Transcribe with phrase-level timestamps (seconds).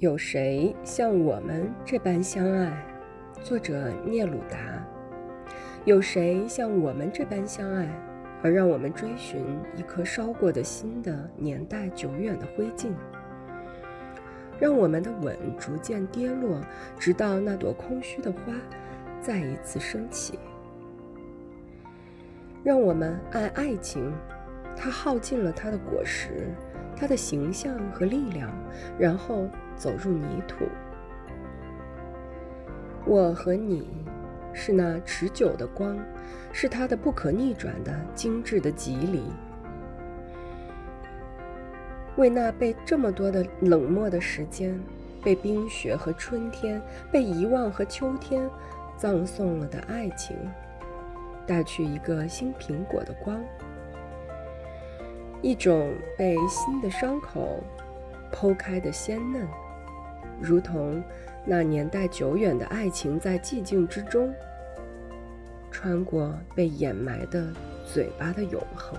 [0.00, 2.86] 有谁像我们这般相爱？
[3.42, 4.56] 作者聂鲁达。
[5.84, 7.88] 有谁像我们这般相爱，
[8.40, 12.92] 而让我们追寻一颗烧过的心的年代久远的灰烬？
[14.60, 16.60] 让我们的吻逐渐跌落，
[16.96, 18.38] 直到那朵空虚的花
[19.20, 20.38] 再一次升起。
[22.62, 24.14] 让我们爱爱情，
[24.76, 26.46] 它耗尽了它的果实。
[26.98, 28.50] 他的形象和力量，
[28.98, 30.64] 然后走入泥土。
[33.06, 34.04] 我和你，
[34.52, 35.96] 是那持久的光，
[36.52, 39.22] 是它的不可逆转的精致的极离。
[42.16, 44.78] 为那被这么多的冷漠的时间，
[45.22, 48.50] 被冰雪和春天，被遗忘和秋天，
[48.96, 50.36] 葬送了的爱情，
[51.46, 53.40] 带去一个新苹果的光。
[55.40, 57.62] 一种被新的伤口
[58.32, 59.46] 剖开的鲜嫩，
[60.40, 61.02] 如同
[61.44, 64.34] 那年代久远的爱情，在寂静之中
[65.70, 67.52] 穿过被掩埋的
[67.86, 68.98] 嘴巴的永恒。